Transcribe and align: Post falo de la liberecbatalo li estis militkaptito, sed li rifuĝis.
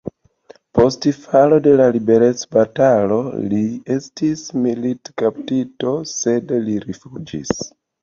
Post 0.77 1.05
falo 1.25 1.59
de 1.67 1.73
la 1.81 1.85
liberecbatalo 1.97 3.21
li 3.53 3.61
estis 3.99 4.45
militkaptito, 4.67 5.97
sed 6.17 6.59
li 6.69 6.83
rifuĝis. 6.91 7.59